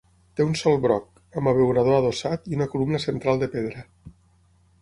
Té 0.37 0.45
un 0.51 0.55
sol 0.61 0.77
broc, 0.85 1.19
amb 1.41 1.51
abeurador 1.51 1.97
adossat 1.97 2.51
i 2.53 2.59
una 2.61 2.69
columna 2.75 3.03
central 3.07 3.45
de 3.45 3.55
pedra. 3.57 3.89